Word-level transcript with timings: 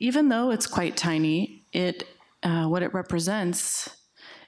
even 0.00 0.28
though 0.28 0.50
it's 0.50 0.66
quite 0.66 0.96
tiny, 0.96 1.66
it 1.72 2.08
uh, 2.42 2.64
what 2.64 2.82
it 2.82 2.92
represents 2.94 3.88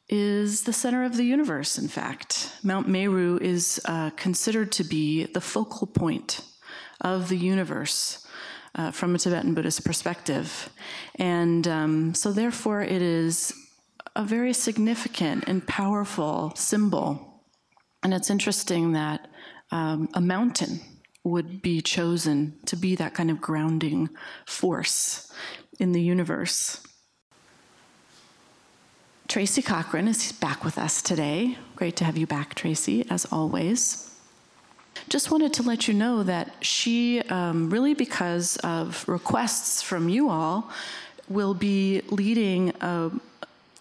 is 0.08 0.64
the 0.64 0.72
center 0.72 1.04
of 1.04 1.16
the 1.16 1.24
universe. 1.24 1.78
In 1.78 1.88
fact, 1.88 2.50
Mount 2.62 2.88
Meru 2.88 3.38
is 3.40 3.80
uh, 3.84 4.10
considered 4.10 4.72
to 4.72 4.84
be 4.84 5.26
the 5.26 5.40
focal 5.40 5.86
point 5.86 6.40
of 7.02 7.28
the 7.28 7.36
universe 7.36 8.26
uh, 8.74 8.90
from 8.90 9.14
a 9.14 9.18
Tibetan 9.18 9.54
Buddhist 9.54 9.84
perspective, 9.84 10.70
and 11.16 11.68
um, 11.68 12.14
so 12.14 12.32
therefore 12.32 12.80
it 12.82 13.02
is 13.02 13.52
a 14.16 14.24
very 14.24 14.52
significant 14.52 15.44
and 15.46 15.66
powerful 15.66 16.52
symbol. 16.56 17.44
And 18.02 18.12
it's 18.12 18.30
interesting 18.30 18.92
that 18.92 19.28
um, 19.70 20.08
a 20.14 20.20
mountain 20.20 20.80
would 21.24 21.62
be 21.62 21.80
chosen 21.80 22.54
to 22.66 22.76
be 22.76 22.94
that 22.96 23.14
kind 23.14 23.30
of 23.30 23.40
grounding 23.40 24.08
force 24.44 25.32
in 25.78 25.92
the 25.92 26.02
universe. 26.02 26.82
Tracy 29.28 29.62
Cochran 29.62 30.08
is 30.08 30.32
back 30.32 30.64
with 30.64 30.76
us 30.76 31.00
today. 31.00 31.56
Great 31.76 31.96
to 31.96 32.04
have 32.04 32.18
you 32.18 32.26
back, 32.26 32.54
Tracy, 32.54 33.06
as 33.08 33.24
always. 33.32 34.14
Just 35.08 35.30
wanted 35.30 35.54
to 35.54 35.62
let 35.62 35.88
you 35.88 35.94
know 35.94 36.22
that 36.22 36.54
she, 36.60 37.22
um, 37.22 37.70
really 37.70 37.94
because 37.94 38.56
of 38.58 39.08
requests 39.08 39.80
from 39.80 40.08
you 40.08 40.28
all, 40.28 40.70
will 41.28 41.54
be 41.54 42.02
leading 42.10 42.74
a, 42.80 43.10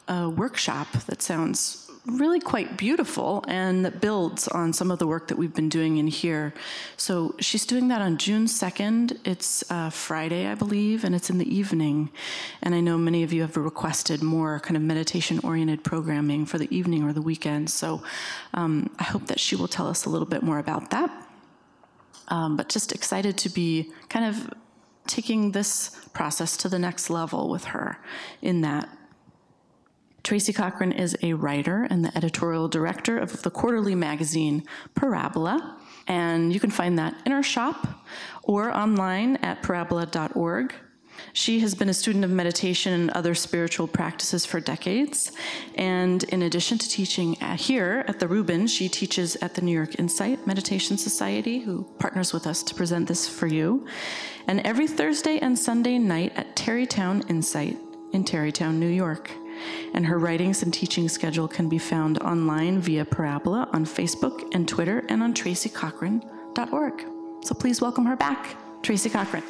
a 0.08 0.30
workshop 0.30 0.88
that 1.08 1.22
sounds 1.22 1.91
really 2.06 2.40
quite 2.40 2.78
beautiful 2.78 3.44
and 3.48 3.86
that 3.86 4.02
builds 4.02 4.48
on 4.48 4.74
some 4.74 4.90
of 4.90 4.98
the 4.98 5.06
work 5.06 5.28
that 5.28 5.38
we've 5.38 5.54
been 5.54 5.70
doing 5.70 5.98
in 5.98 6.08
here. 6.08 6.54
So 6.98 7.36
she's 7.40 7.66
doing 7.66 7.90
that 7.90 8.02
on 8.02 8.18
June 8.18 8.46
2nd. 8.46 9.20
It's 9.24 9.64
uh, 9.70 9.92
Friday, 9.92 10.48
I 10.48 10.56
believe, 10.56 11.04
and 11.04 11.14
it's 11.14 11.30
in 11.30 11.38
the 11.38 11.56
evening. 11.56 12.10
And 12.64 12.74
I 12.74 12.80
know 12.80 12.98
many 12.98 13.22
of 13.22 13.32
you 13.32 13.42
have 13.42 13.56
requested 13.56 14.24
more 14.24 14.60
kind 14.60 14.76
of 14.76 14.82
meditation 14.82 15.40
oriented 15.44 15.84
programming 15.84 16.46
for 16.46 16.58
the 16.58 16.76
evening 16.76 17.04
or 17.04 17.14
the 17.14 17.22
weekend. 17.22 17.70
So 17.70 18.02
um, 18.56 18.90
I 18.98 19.04
hope 19.04 19.28
that 19.28 19.40
she 19.40 19.56
will 19.56 19.68
tell 19.68 19.88
us 19.88 20.06
a 20.06 20.10
little 20.10 20.28
bit 20.28 20.42
more 20.42 20.58
about 20.58 20.90
that. 20.90 21.28
Um, 22.30 22.58
but 22.58 22.70
just 22.70 22.94
excited 22.94 23.38
to 23.40 23.50
be 23.50 23.92
kind 24.10 24.26
of 24.26 24.52
taking 25.06 25.52
this 25.52 26.00
process 26.14 26.58
to 26.58 26.70
the 26.70 26.80
next 26.80 27.10
level 27.10 27.50
with 27.50 27.66
her 27.66 28.00
in 28.42 28.62
that 28.62 28.90
Tracy 30.24 30.54
Cochran 30.54 30.92
is 30.92 31.18
a 31.24 31.34
writer 31.34 31.88
and 31.90 32.06
the 32.06 32.16
editorial 32.16 32.68
director 32.68 33.18
of 33.18 33.42
the 33.42 33.50
quarterly 33.50 33.96
magazine 33.96 34.64
Parabola. 34.94 35.78
And 36.08 36.54
you 36.54 36.60
can 36.60 36.72
find 36.72 37.00
that 37.00 37.16
in 37.26 37.32
our 37.32 37.44
shop 37.44 37.88
or 38.44 38.76
online 38.76 39.38
at 39.38 39.62
parabola.org. 39.64 40.74
She 41.34 41.60
has 41.60 41.76
been 41.76 41.90
a 41.90 41.94
student 41.94 42.26
of 42.26 42.32
meditation 42.32 42.94
and 42.94 43.10
other 43.12 43.36
spiritual 43.36 43.88
practices 43.88 44.46
for 44.46 44.60
decades. 44.60 45.32
And 45.76 46.24
in 46.26 46.42
addition 46.44 46.78
to 46.78 46.90
teaching 46.90 47.34
here 47.58 48.04
at 48.08 48.20
the 48.20 48.28
Rubin, 48.28 48.68
she 48.68 48.90
teaches 48.90 49.36
at 49.38 49.54
the 49.54 49.62
New 49.62 49.72
York 49.72 50.00
Insight 50.00 50.46
Meditation 50.48 50.98
Society, 50.98 51.60
who 51.60 51.84
partners 52.00 52.34
with 52.34 52.48
us 52.48 52.64
to 52.64 52.76
present 52.76 53.08
this 53.08 53.28
for 53.28 53.48
you. 53.48 53.86
And 54.48 54.62
every 54.62 54.88
Thursday 54.88 55.38
and 55.40 55.58
Sunday 55.58 55.98
night 55.98 56.34
at 56.36 56.56
Tarrytown 56.56 57.24
Insight 57.30 57.78
in 58.14 58.24
Tarrytown, 58.24 58.80
New 58.80 58.90
York 58.90 59.32
and 59.94 60.06
her 60.06 60.18
writings 60.18 60.64
and 60.64 60.74
teaching 60.74 61.10
schedule 61.10 61.48
can 61.48 61.70
be 61.70 61.78
found 61.78 62.18
online 62.20 62.80
via 62.80 63.06
Parabola 63.06 63.70
on 63.74 63.86
Facebook 63.86 64.48
and 64.54 64.68
Twitter 64.68 65.04
and 65.10 65.22
on 65.22 65.34
tracycochran.org. 65.34 67.06
So 67.44 67.56
please 67.56 67.82
welcome 67.82 68.06
her 68.06 68.16
back, 68.16 68.56
Tracy 68.84 69.10
Cochran. 69.10 69.44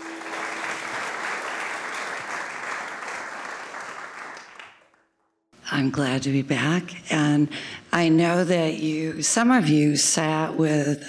I'm 5.73 5.89
glad 5.89 6.23
to 6.23 6.31
be 6.31 6.41
back. 6.41 7.11
And 7.11 7.49
I 7.93 8.09
know 8.09 8.43
that 8.43 8.75
you, 8.75 9.21
some 9.21 9.51
of 9.51 9.69
you 9.69 9.95
sat 9.95 10.55
with 10.55 11.03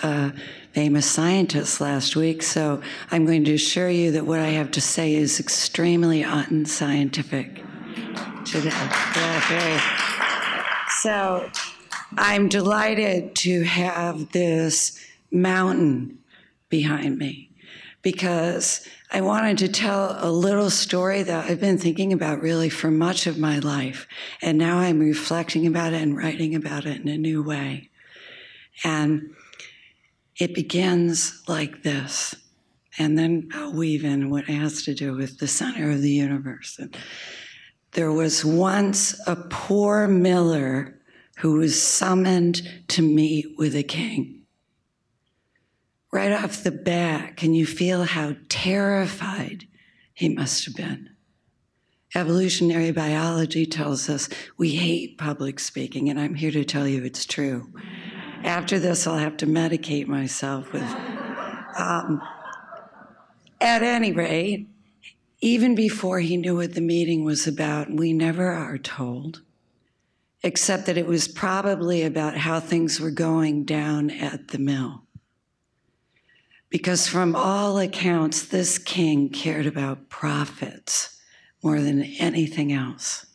famous 0.73 1.05
scientist 1.05 1.81
last 1.81 2.17
week, 2.17 2.43
so 2.43 2.81
I'm 3.11 3.27
going 3.27 3.45
to 3.45 3.55
assure 3.55 3.91
you 3.91 4.13
that 4.13 4.25
what 4.25 4.39
I 4.39 4.49
have 4.49 4.71
to 4.73 4.81
say 4.81 5.15
is 5.15 5.41
extremely 5.41 6.23
unscientific 6.23 7.65
today. 8.45 9.81
So 11.01 11.51
I'm 12.17 12.49
delighted 12.49 13.35
to 13.37 13.63
have 13.63 14.33
this 14.33 14.99
mountain 15.31 16.19
behind 16.69 17.19
me 17.19 17.51
because 18.03 18.87
I 19.11 19.21
wanted 19.21 19.59
to 19.59 19.69
tell 19.69 20.17
a 20.19 20.31
little 20.31 20.71
story 20.71 21.23
that 21.23 21.51
I've 21.51 21.61
been 21.61 21.79
thinking 21.79 22.13
about 22.13 22.41
really 22.41 22.69
for 22.69 22.91
much 22.91 23.27
of 23.27 23.39
my 23.39 23.59
life. 23.59 24.07
And 24.41 24.59
now 24.59 24.79
I'm 24.79 24.99
reflecting 24.99 25.67
about 25.67 25.93
it 25.93 26.03
and 26.03 26.17
writing 26.17 26.55
about 26.55 26.87
it 26.87 27.01
in 27.01 27.09
a 27.09 27.19
new 27.19 27.43
way. 27.43 27.91
And 28.85 29.35
it 30.39 30.55
begins 30.55 31.43
like 31.47 31.83
this. 31.83 32.35
And 32.99 33.19
then 33.19 33.49
I'll 33.55 33.73
weave 33.73 34.05
in 34.05 34.31
what 34.31 34.45
has 34.45 34.83
to 34.85 34.95
do 34.95 35.15
with 35.15 35.39
the 35.39 35.49
center 35.49 35.91
of 35.91 36.03
the 36.03 36.11
universe. 36.11 36.79
And 36.79 36.97
there 37.93 38.13
was 38.13 38.45
once 38.45 39.21
a 39.27 39.37
poor 39.37 40.09
miller 40.09 40.99
who 41.39 41.55
was 41.55 41.83
summoned 41.83 42.63
to 42.89 43.03
meet 43.03 43.47
with 43.59 43.75
a 43.75 43.83
king. 43.83 44.43
Right 46.13 46.33
off 46.33 46.63
the 46.63 46.71
bat, 46.71 47.37
can 47.37 47.55
you 47.55 47.67
feel 47.67 48.05
how 48.05 48.37
terrified 48.49 49.67
he 50.15 50.29
must 50.29 50.65
have 50.67 50.77
been? 50.77 51.11
Evolutionary 52.15 52.93
biology 52.93 53.65
tells 53.65 54.11
us 54.11 54.29
we 54.59 54.73
hate 54.73 55.17
public 55.17 55.59
speaking, 55.59 56.11
and 56.11 56.21
I'm 56.21 56.35
here 56.35 56.51
to 56.51 56.65
tell 56.65 56.87
you 56.87 57.03
it's 57.05 57.25
true. 57.25 57.73
After 58.45 58.79
this, 58.79 59.07
I'll 59.07 59.17
have 59.17 59.39
to 59.39 59.47
medicate 59.47 60.07
myself 60.07 60.73
with. 60.73 60.83
Um, 61.79 62.21
at 63.61 63.83
any 63.83 64.13
rate, 64.13 64.69
even 65.43 65.75
before 65.75 66.21
he 66.21 66.37
knew 66.37 66.57
what 66.57 66.75
the 66.75 66.81
meeting 66.81 67.25
was 67.25 67.49
about, 67.49 67.91
we 67.91 68.13
never 68.13 68.53
are 68.53 68.79
told, 68.79 69.43
except 70.45 70.87
that 70.87 70.97
it 70.97 71.07
was 71.07 71.27
probably 71.27 72.05
about 72.05 72.37
how 72.37 72.61
things 72.61 73.01
were 73.01 73.11
going 73.11 73.65
down 73.65 74.09
at 74.09 74.49
the 74.49 74.59
mill. 74.59 75.03
Because 76.71 77.09
from 77.09 77.35
all 77.35 77.79
accounts, 77.81 78.47
this 78.47 78.79
king 78.79 79.29
cared 79.29 79.67
about 79.67 80.09
profits 80.09 81.19
more 81.61 81.81
than 81.81 82.05
anything 82.05 82.73
else. 82.73 83.27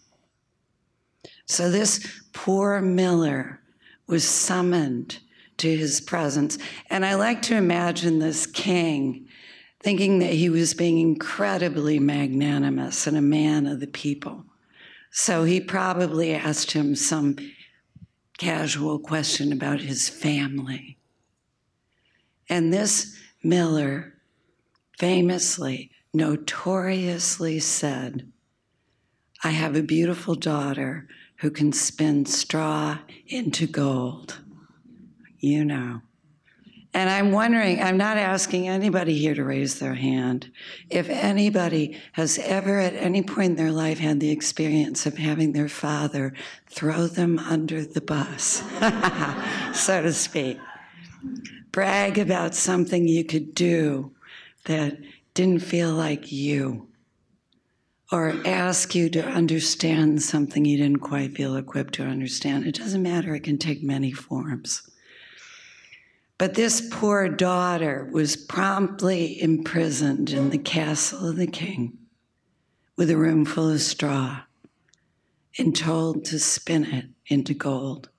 So 1.45 1.69
this 1.69 2.21
poor 2.31 2.81
miller 2.81 3.59
was 4.07 4.23
summoned 4.23 5.19
to 5.57 5.75
his 5.75 5.99
presence. 5.99 6.57
And 6.89 7.05
I 7.05 7.15
like 7.15 7.41
to 7.43 7.55
imagine 7.55 8.19
this 8.19 8.45
king 8.45 9.26
thinking 9.79 10.19
that 10.19 10.33
he 10.33 10.49
was 10.49 10.73
being 10.73 10.99
incredibly 10.99 11.99
magnanimous 11.99 13.07
and 13.07 13.15
a 13.15 13.21
man 13.21 13.67
of 13.67 13.79
the 13.79 13.87
people. 13.87 14.45
So 15.11 15.43
he 15.43 15.59
probably 15.59 16.33
asked 16.33 16.71
him 16.71 16.95
some 16.95 17.37
casual 18.37 18.99
question 18.99 19.51
about 19.51 19.79
his 19.79 20.09
family. 20.09 20.97
And 22.49 22.73
this 22.73 23.17
Miller 23.43 24.13
famously, 24.97 25.91
notoriously 26.13 27.59
said, 27.59 28.31
I 29.43 29.51
have 29.51 29.75
a 29.75 29.83
beautiful 29.83 30.35
daughter 30.35 31.07
who 31.37 31.51
can 31.51 31.71
spin 31.71 32.25
straw 32.25 32.99
into 33.27 33.67
gold. 33.67 34.39
You 35.39 35.63
know. 35.63 36.01
And 36.93 37.09
I'm 37.09 37.31
wondering, 37.31 37.81
I'm 37.81 37.97
not 37.97 38.17
asking 38.17 38.67
anybody 38.67 39.17
here 39.17 39.35
to 39.35 39.43
raise 39.43 39.79
their 39.79 39.93
hand. 39.93 40.51
If 40.89 41.09
anybody 41.09 41.99
has 42.13 42.39
ever 42.39 42.79
at 42.79 42.95
any 42.95 43.21
point 43.21 43.51
in 43.51 43.55
their 43.55 43.71
life 43.71 43.99
had 43.99 44.19
the 44.19 44.31
experience 44.31 45.05
of 45.05 45.17
having 45.17 45.51
their 45.51 45.69
father 45.69 46.33
throw 46.67 47.07
them 47.07 47.39
under 47.39 47.83
the 47.83 48.01
bus, 48.01 48.63
so 49.73 50.01
to 50.01 50.13
speak. 50.13 50.57
brag 51.71 52.17
about 52.17 52.55
something 52.55 53.07
you 53.07 53.23
could 53.23 53.53
do 53.53 54.11
that 54.65 54.97
didn't 55.33 55.61
feel 55.61 55.93
like 55.93 56.31
you, 56.31 56.87
or 58.11 58.33
ask 58.45 58.95
you 58.95 59.09
to 59.09 59.23
understand 59.23 60.23
something 60.23 60.65
you 60.65 60.77
didn't 60.77 61.01
quite 61.01 61.35
feel 61.35 61.55
equipped 61.55 61.93
to 61.95 62.03
understand. 62.03 62.65
It 62.65 62.75
doesn't 62.75 63.03
matter, 63.03 63.35
it 63.35 63.43
can 63.43 63.57
take 63.57 63.83
many 63.83 64.11
forms. 64.11 64.86
But 66.37 66.53
this 66.53 66.87
poor 66.91 67.29
daughter 67.29 68.07
was 68.11 68.35
promptly 68.35 69.41
imprisoned 69.41 70.29
in 70.29 70.51
the 70.51 70.59
castle 70.59 71.29
of 71.29 71.37
the 71.37 71.47
king 71.47 71.97
with 72.95 73.09
a 73.09 73.17
room 73.17 73.43
full 73.43 73.71
of 73.71 73.81
straw 73.81 74.41
and 75.57 75.75
told 75.75 76.25
to 76.25 76.37
spin 76.37 76.85
it 76.85 77.05
into 77.27 77.55
gold. 77.55 78.09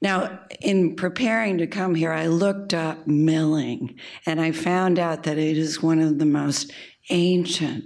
Now, 0.00 0.40
in 0.60 0.96
preparing 0.96 1.58
to 1.58 1.66
come 1.66 1.94
here, 1.94 2.12
I 2.12 2.26
looked 2.26 2.74
up 2.74 3.06
milling 3.06 3.96
and 4.26 4.40
I 4.40 4.52
found 4.52 4.98
out 4.98 5.24
that 5.24 5.38
it 5.38 5.56
is 5.56 5.82
one 5.82 6.00
of 6.00 6.18
the 6.18 6.26
most 6.26 6.72
ancient 7.10 7.84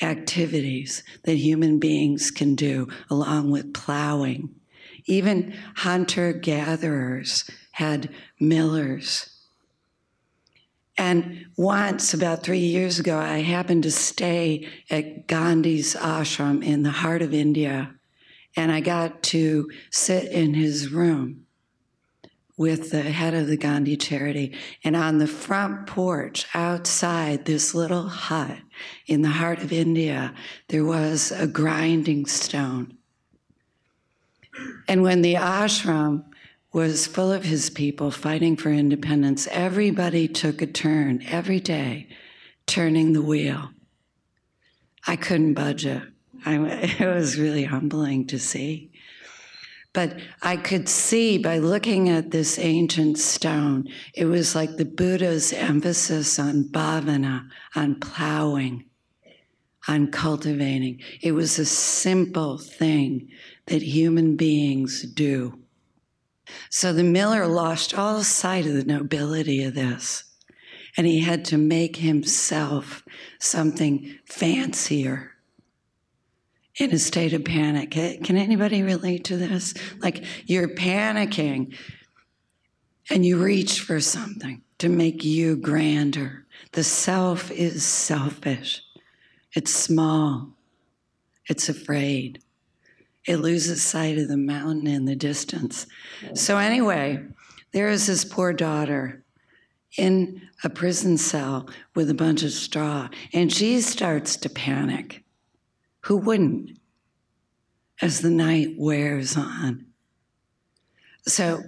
activities 0.00 1.02
that 1.24 1.34
human 1.34 1.78
beings 1.78 2.30
can 2.30 2.54
do, 2.54 2.88
along 3.10 3.50
with 3.50 3.74
plowing. 3.74 4.50
Even 5.06 5.54
hunter 5.76 6.32
gatherers 6.32 7.48
had 7.72 8.10
millers. 8.40 9.28
And 10.96 11.46
once, 11.56 12.12
about 12.12 12.42
three 12.42 12.58
years 12.58 12.98
ago, 12.98 13.18
I 13.18 13.38
happened 13.38 13.82
to 13.84 13.90
stay 13.90 14.68
at 14.90 15.26
Gandhi's 15.26 15.94
ashram 15.96 16.62
in 16.64 16.82
the 16.82 16.90
heart 16.90 17.22
of 17.22 17.32
India, 17.32 17.94
and 18.56 18.70
I 18.70 18.80
got 18.80 19.22
to 19.24 19.70
sit 19.90 20.30
in 20.30 20.54
his 20.54 20.92
room 20.92 21.46
with 22.58 22.90
the 22.90 23.02
head 23.02 23.32
of 23.34 23.46
the 23.46 23.56
Gandhi 23.56 23.96
charity. 23.96 24.54
And 24.84 24.94
on 24.94 25.18
the 25.18 25.26
front 25.26 25.86
porch 25.86 26.46
outside 26.54 27.44
this 27.44 27.74
little 27.74 28.08
hut 28.08 28.58
in 29.06 29.22
the 29.22 29.30
heart 29.30 29.60
of 29.60 29.72
India, 29.72 30.34
there 30.68 30.84
was 30.84 31.32
a 31.32 31.46
grinding 31.46 32.26
stone. 32.26 32.98
And 34.86 35.02
when 35.02 35.22
the 35.22 35.34
ashram 35.34 36.24
was 36.72 37.06
full 37.06 37.30
of 37.30 37.44
his 37.44 37.68
people 37.70 38.10
fighting 38.10 38.56
for 38.56 38.70
independence. 38.70 39.46
Everybody 39.50 40.26
took 40.26 40.62
a 40.62 40.66
turn 40.66 41.22
every 41.26 41.60
day, 41.60 42.08
turning 42.66 43.12
the 43.12 43.22
wheel. 43.22 43.70
I 45.06 45.16
couldn't 45.16 45.54
budge 45.54 45.84
it. 45.84 46.02
I, 46.44 46.56
it 46.98 47.06
was 47.06 47.38
really 47.38 47.64
humbling 47.64 48.26
to 48.28 48.38
see. 48.38 48.90
But 49.92 50.16
I 50.40 50.56
could 50.56 50.88
see 50.88 51.36
by 51.36 51.58
looking 51.58 52.08
at 52.08 52.30
this 52.30 52.58
ancient 52.58 53.18
stone, 53.18 53.88
it 54.14 54.24
was 54.24 54.54
like 54.54 54.76
the 54.76 54.86
Buddha's 54.86 55.52
emphasis 55.52 56.38
on 56.38 56.64
bhavana, 56.64 57.46
on 57.76 58.00
plowing, 58.00 58.86
on 59.86 60.10
cultivating. 60.10 61.00
It 61.20 61.32
was 61.32 61.58
a 61.58 61.66
simple 61.66 62.56
thing 62.56 63.28
that 63.66 63.82
human 63.82 64.36
beings 64.36 65.02
do. 65.02 65.61
So 66.70 66.92
the 66.92 67.04
miller 67.04 67.46
lost 67.46 67.94
all 67.94 68.22
sight 68.22 68.66
of 68.66 68.74
the 68.74 68.84
nobility 68.84 69.62
of 69.62 69.74
this, 69.74 70.24
and 70.96 71.06
he 71.06 71.20
had 71.20 71.44
to 71.46 71.58
make 71.58 71.96
himself 71.96 73.02
something 73.38 74.18
fancier 74.26 75.32
in 76.76 76.90
a 76.92 76.98
state 76.98 77.32
of 77.32 77.44
panic. 77.44 77.90
Can 77.90 78.36
anybody 78.36 78.82
relate 78.82 79.24
to 79.24 79.36
this? 79.36 79.74
Like 80.00 80.24
you're 80.46 80.68
panicking 80.68 81.76
and 83.10 83.26
you 83.26 83.42
reach 83.42 83.80
for 83.80 84.00
something 84.00 84.62
to 84.78 84.88
make 84.88 85.24
you 85.24 85.56
grander. 85.56 86.46
The 86.72 86.84
self 86.84 87.50
is 87.50 87.84
selfish, 87.84 88.82
it's 89.54 89.74
small, 89.74 90.56
it's 91.46 91.68
afraid 91.68 92.42
it 93.26 93.36
loses 93.36 93.82
sight 93.82 94.18
of 94.18 94.28
the 94.28 94.36
mountain 94.36 94.86
in 94.86 95.04
the 95.04 95.16
distance. 95.16 95.86
So, 96.34 96.58
anyway, 96.58 97.24
there 97.72 97.88
is 97.88 98.06
this 98.06 98.24
poor 98.24 98.52
daughter 98.52 99.22
in 99.96 100.42
a 100.64 100.70
prison 100.70 101.18
cell 101.18 101.68
with 101.94 102.10
a 102.10 102.14
bunch 102.14 102.42
of 102.42 102.50
straw, 102.50 103.08
and 103.32 103.52
she 103.52 103.80
starts 103.80 104.36
to 104.36 104.48
panic. 104.48 105.22
Who 106.00 106.16
wouldn't? 106.16 106.78
As 108.00 108.20
the 108.20 108.30
night 108.30 108.74
wears 108.76 109.36
on. 109.36 109.86
So, 111.26 111.62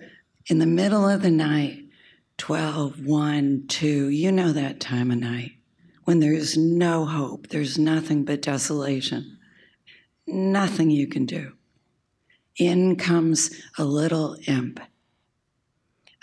in 0.48 0.58
the 0.58 0.66
middle 0.66 1.08
of 1.08 1.22
the 1.22 1.30
night, 1.30 1.84
12, 2.38 3.06
1, 3.06 3.64
2, 3.68 4.08
you 4.08 4.32
know 4.32 4.52
that 4.52 4.80
time 4.80 5.12
of 5.12 5.18
night 5.18 5.52
when 6.04 6.20
there's 6.20 6.56
no 6.56 7.04
hope, 7.06 7.48
there's 7.48 7.78
nothing 7.78 8.24
but 8.24 8.42
desolation 8.42 9.38
nothing 10.26 10.90
you 10.90 11.06
can 11.06 11.26
do. 11.26 11.52
In 12.56 12.96
comes 12.96 13.60
a 13.78 13.84
little 13.84 14.36
imp 14.46 14.80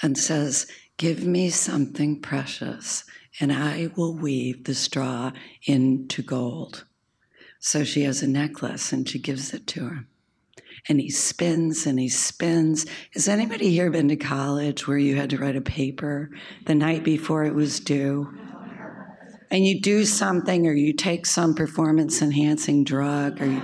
and 0.02 0.18
says, 0.18 0.68
Give 0.98 1.26
me 1.26 1.50
something 1.50 2.22
precious, 2.22 3.04
and 3.40 3.52
I 3.52 3.90
will 3.96 4.16
weave 4.16 4.66
the 4.66 4.76
straw 4.76 5.32
into 5.66 6.22
gold. 6.22 6.86
So 7.60 7.84
she 7.84 8.04
has 8.04 8.22
a 8.22 8.28
necklace 8.28 8.92
and 8.92 9.08
she 9.08 9.20
gives 9.20 9.54
it 9.54 9.68
to 9.68 9.82
him. 9.82 10.08
And 10.90 11.00
he 11.00 11.10
spins 11.10 11.86
and 11.86 12.00
he 12.00 12.10
spins. 12.10 12.86
Has 13.14 13.28
anybody 13.28 13.70
here 13.70 13.92
been 13.92 14.08
to 14.10 14.16
college 14.16 14.88
where 14.88 14.98
you 14.98 15.16
had 15.16 15.30
to 15.32 15.38
write 15.38 15.56
a 15.56 15.62
paper 15.62 16.32
the 16.66 16.76
night 16.76 17.04
before 17.04 17.44
it 17.44 17.54
was 17.54 17.80
due? 17.80 18.32
And 19.52 19.68
you 19.68 19.80
do 19.80 20.06
something 20.06 20.66
or 20.66 20.74
you 20.74 20.94
take 20.94 21.26
some 21.26 21.54
performance 21.54 22.22
enhancing 22.22 22.86
drug 22.86 23.42
or 23.42 23.46
you, 23.46 23.62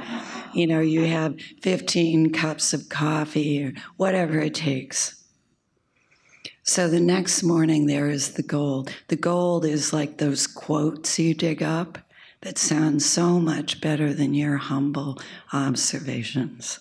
you 0.53 0.67
know 0.67 0.81
you 0.81 1.05
have 1.05 1.39
15 1.61 2.33
cups 2.33 2.73
of 2.73 2.89
coffee 2.89 3.63
or 3.63 3.73
whatever 3.95 4.39
it 4.39 4.53
takes. 4.53 5.23
So 6.63 6.89
the 6.89 6.99
next 6.99 7.41
morning 7.43 7.85
there 7.85 8.09
is 8.09 8.33
the 8.33 8.43
gold. 8.43 8.93
The 9.07 9.15
gold 9.15 9.63
is 9.63 9.93
like 9.93 10.17
those 10.17 10.45
quotes 10.45 11.17
you 11.17 11.33
dig 11.33 11.63
up 11.63 11.97
that 12.41 12.57
sound 12.57 13.01
so 13.01 13.39
much 13.39 13.79
better 13.79 14.13
than 14.13 14.33
your 14.33 14.57
humble 14.57 15.17
observations. 15.53 16.79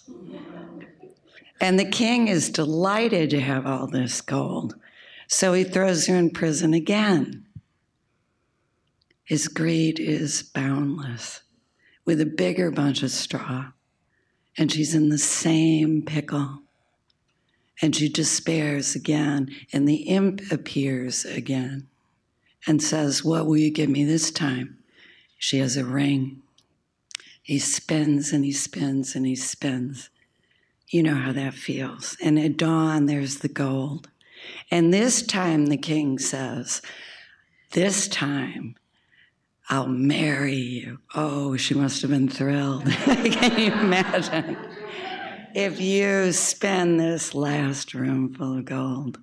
And 1.61 1.79
the 1.79 1.89
king 1.89 2.29
is 2.29 2.51
delighted 2.51 3.31
to 3.31 3.41
have 3.41 3.67
all 3.67 3.87
this 3.87 4.21
gold. 4.21 4.75
So 5.29 5.55
he 5.55 5.65
throws 5.65 6.09
her 6.09 6.17
in 6.17 6.31
prison 6.31 6.75
again 6.75 7.46
his 9.27 9.49
greed 9.49 9.99
is 9.99 10.45
boundless 10.45 11.43
with 12.05 12.21
a 12.21 12.27
bigger 12.27 12.71
bunch 12.71 13.03
of 13.03 13.11
straw. 13.11 13.73
And 14.57 14.71
she's 14.71 14.95
in 14.95 15.09
the 15.09 15.19
same 15.19 16.03
pickle. 16.03 16.61
And 17.83 17.95
she 17.95 18.09
despairs 18.09 18.95
again. 18.95 19.51
And 19.73 19.89
the 19.89 20.03
imp 20.05 20.53
appears 20.53 21.25
again 21.25 21.89
and 22.69 22.81
says, 22.81 23.25
What 23.25 23.47
will 23.47 23.57
you 23.57 23.73
give 23.73 23.91
me 23.91 24.05
this 24.05 24.31
time? 24.31 24.79
She 25.39 25.59
has 25.59 25.77
a 25.77 25.85
ring. 25.85 26.43
He 27.43 27.59
spins 27.59 28.33
and 28.33 28.45
he 28.45 28.53
spins 28.53 29.17
and 29.17 29.27
he 29.27 29.35
spins. 29.35 30.09
You 30.89 31.03
know 31.03 31.17
how 31.17 31.33
that 31.33 31.55
feels. 31.55 32.17
And 32.23 32.39
at 32.39 32.57
dawn, 32.57 33.07
there's 33.07 33.39
the 33.39 33.49
gold. 33.49 34.09
And 34.71 34.95
this 34.95 35.21
time, 35.21 35.67
the 35.67 35.77
king 35.77 36.21
says, 36.21 36.81
This 37.73 38.07
time, 38.07 38.77
I'll 39.69 39.89
marry 39.89 40.55
you. 40.55 40.99
Oh, 41.15 41.57
she 41.57 41.75
must 41.75 42.03
have 42.03 42.11
been 42.11 42.29
thrilled. 42.29 42.87
Can 42.91 43.59
you 43.59 43.73
imagine? 43.73 44.57
If 45.55 45.81
you 45.81 46.33
spend 46.33 47.01
this 47.01 47.35
last 47.35 47.93
room 47.93 48.33
full 48.35 48.59
of 48.59 48.65
gold, 48.65 49.19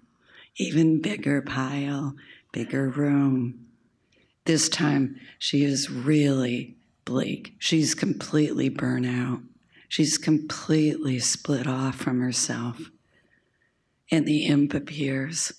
even 0.57 1.01
bigger 1.01 1.41
pile, 1.41 2.15
bigger 2.51 2.89
room. 2.89 3.67
This 4.45 4.67
time 4.67 5.19
she 5.39 5.63
is 5.63 5.89
really 5.89 6.75
bleak. 7.05 7.55
She's 7.59 7.95
completely 7.95 8.67
burnt 8.67 9.05
out. 9.05 9.39
She's 9.87 10.17
completely 10.17 11.19
split 11.19 11.67
off 11.67 11.95
from 11.95 12.19
herself. 12.19 12.89
And 14.11 14.25
the 14.25 14.45
imp 14.45 14.73
appears. 14.73 15.53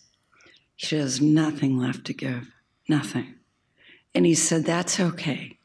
She 0.77 0.97
has 0.97 1.21
nothing 1.21 1.79
left 1.79 2.05
to 2.07 2.13
give. 2.13 2.51
Nothing. 2.89 3.35
And 4.15 4.25
he 4.25 4.35
said, 4.35 4.65
That's 4.65 5.01
okay. 5.01 5.59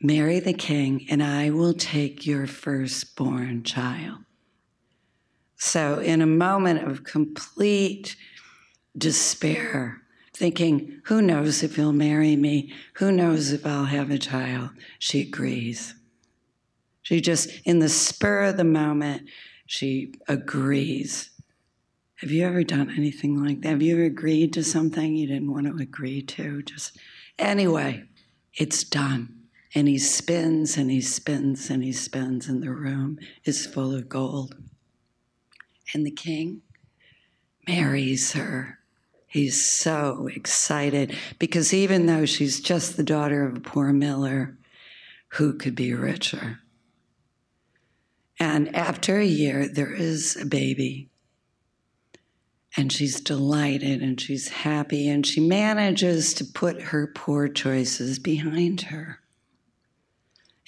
Marry 0.00 0.40
the 0.40 0.52
king, 0.52 1.06
and 1.08 1.22
I 1.22 1.50
will 1.50 1.72
take 1.72 2.26
your 2.26 2.46
firstborn 2.46 3.62
child. 3.62 4.18
So, 5.56 6.00
in 6.00 6.20
a 6.20 6.26
moment 6.26 6.86
of 6.86 7.04
complete 7.04 8.14
despair, 8.96 10.02
thinking, 10.34 11.00
Who 11.06 11.22
knows 11.22 11.62
if 11.62 11.76
he'll 11.76 11.92
marry 11.92 12.36
me? 12.36 12.72
Who 12.94 13.10
knows 13.10 13.52
if 13.52 13.64
I'll 13.66 13.86
have 13.86 14.10
a 14.10 14.18
child? 14.18 14.70
She 14.98 15.22
agrees. 15.22 15.94
She 17.02 17.20
just, 17.20 17.48
in 17.64 17.78
the 17.78 17.88
spur 17.88 18.42
of 18.42 18.56
the 18.56 18.64
moment, 18.64 19.28
she 19.66 20.12
agrees 20.28 21.30
Have 22.16 22.30
you 22.30 22.44
ever 22.44 22.64
done 22.64 22.92
anything 22.96 23.42
like 23.42 23.62
that? 23.62 23.70
Have 23.70 23.82
you 23.82 23.94
ever 23.94 24.04
agreed 24.04 24.52
to 24.54 24.64
something 24.64 25.14
you 25.16 25.26
didn't 25.26 25.52
want 25.52 25.66
to 25.66 25.82
agree 25.82 26.20
to? 26.22 26.62
Just 26.62 26.98
anyway, 27.38 28.04
it's 28.54 28.84
done. 28.84 29.32
And 29.74 29.88
he 29.88 29.98
spins 29.98 30.76
and 30.76 30.90
he 30.90 31.00
spins 31.00 31.68
and 31.68 31.82
he 31.82 31.92
spins, 31.92 32.48
and 32.48 32.62
the 32.62 32.70
room 32.70 33.18
is 33.44 33.66
full 33.66 33.94
of 33.94 34.08
gold. 34.08 34.56
And 35.92 36.06
the 36.06 36.10
king 36.10 36.62
marries 37.68 38.32
her. 38.32 38.78
He's 39.26 39.62
so 39.62 40.28
excited 40.34 41.14
because 41.38 41.74
even 41.74 42.06
though 42.06 42.24
she's 42.24 42.60
just 42.60 42.96
the 42.96 43.02
daughter 43.02 43.44
of 43.44 43.56
a 43.56 43.60
poor 43.60 43.92
miller, 43.92 44.56
who 45.30 45.52
could 45.58 45.74
be 45.74 45.92
richer? 45.92 46.60
And 48.38 48.74
after 48.74 49.18
a 49.18 49.26
year, 49.26 49.68
there 49.68 49.92
is 49.92 50.36
a 50.36 50.46
baby. 50.46 51.10
And 52.76 52.92
she's 52.92 53.20
delighted 53.20 54.02
and 54.02 54.20
she's 54.20 54.48
happy, 54.48 55.08
and 55.08 55.26
she 55.26 55.40
manages 55.40 56.34
to 56.34 56.44
put 56.44 56.80
her 56.82 57.06
poor 57.06 57.48
choices 57.48 58.18
behind 58.18 58.82
her 58.82 59.20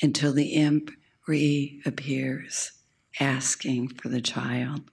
until 0.01 0.33
the 0.33 0.55
imp 0.55 0.91
reappears 1.27 2.73
asking 3.21 3.89
for 3.89 4.09
the 4.09 4.23
child. 4.23 4.91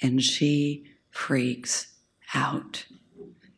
And 0.00 0.22
she 0.22 0.86
freaks 1.10 1.92
out, 2.34 2.86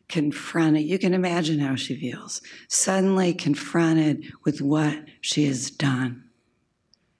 confronted. 0.09 0.83
You 0.83 0.97
can 0.97 1.13
imagine 1.13 1.59
how 1.59 1.75
she 1.75 1.95
feels, 1.95 2.41
suddenly 2.67 3.33
confronted 3.33 4.31
with 4.43 4.61
what 4.61 5.05
she 5.21 5.45
has 5.45 5.69
done, 5.69 6.24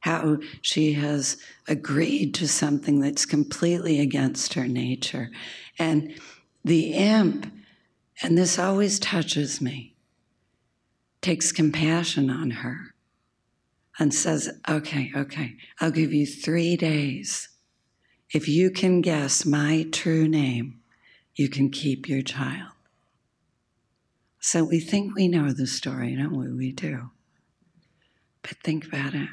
how 0.05 0.37
she 0.61 0.93
has 0.93 1.35
agreed 1.67 2.31
to 2.31 2.47
something 2.47 2.99
that's 2.99 3.25
completely 3.25 3.99
against 3.99 4.53
her 4.53 4.67
nature. 4.67 5.31
And 5.79 6.13
the 6.63 6.93
imp, 6.93 7.51
and 8.21 8.37
this 8.37 8.59
always 8.59 8.99
touches 8.99 9.59
me, 9.59 9.95
takes 11.21 11.51
compassion 11.51 12.29
on 12.29 12.51
her 12.51 12.93
and 13.97 14.13
says, 14.13 14.47
Okay, 14.69 15.11
okay, 15.15 15.55
I'll 15.81 15.89
give 15.89 16.13
you 16.13 16.27
three 16.27 16.77
days. 16.77 17.49
If 18.31 18.47
you 18.47 18.69
can 18.69 19.01
guess 19.01 19.43
my 19.43 19.87
true 19.91 20.27
name, 20.27 20.81
you 21.33 21.49
can 21.49 21.71
keep 21.71 22.07
your 22.07 22.21
child. 22.21 22.69
So 24.39 24.65
we 24.65 24.79
think 24.79 25.15
we 25.15 25.27
know 25.27 25.51
the 25.51 25.65
story, 25.65 26.15
don't 26.15 26.37
we? 26.37 26.53
We 26.53 26.71
do. 26.73 27.09
But 28.43 28.57
think 28.63 28.85
about 28.85 29.15
it. 29.15 29.29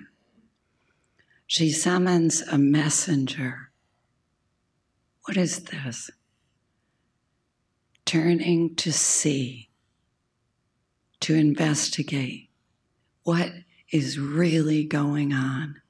She 1.53 1.71
summons 1.71 2.41
a 2.51 2.57
messenger. 2.57 3.69
What 5.27 5.37
is 5.37 5.65
this? 5.65 6.11
Turning 8.07 8.75
to 8.77 8.91
see, 8.91 9.69
to 11.21 11.35
investigate 11.35 12.49
what 13.25 13.53
is 13.91 14.19
really 14.19 14.85
going 14.85 15.35
on. 15.35 15.83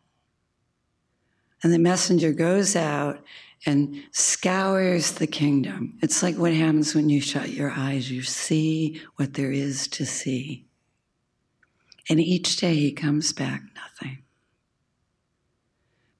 And 1.63 1.73
the 1.73 1.79
messenger 1.79 2.33
goes 2.33 2.75
out 2.75 3.23
and 3.65 4.03
scours 4.11 5.13
the 5.13 5.29
kingdom. 5.29 5.97
It's 6.03 6.25
like 6.25 6.35
what 6.39 6.55
happens 6.55 6.93
when 6.93 7.09
you 7.09 7.21
shut 7.21 7.51
your 7.51 7.71
eyes. 7.71 8.11
You 8.11 8.25
see 8.25 9.01
what 9.15 9.35
there 9.35 9.53
is 9.53 9.87
to 9.87 10.07
see. 10.07 10.67
And 12.11 12.19
each 12.19 12.57
day 12.57 12.75
he 12.75 12.91
comes 12.91 13.33
back, 13.33 13.63
nothing. 13.77 14.22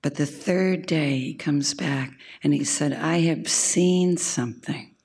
But 0.03 0.17
the 0.17 0.27
third 0.27 0.87
day 0.87 1.19
he 1.19 1.35
comes 1.35 1.75
back 1.75 2.13
and 2.43 2.53
he 2.53 2.65
said, 2.65 2.93
I 2.93 3.21
have 3.21 3.49
seen 3.49 4.17
something. 4.17 4.97